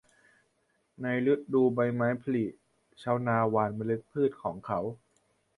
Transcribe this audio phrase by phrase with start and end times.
[1.01, 2.43] ในฤดูใบไม้ผลิ
[3.01, 4.79] ชาวนาหว่านเมล็ดพืชของเขา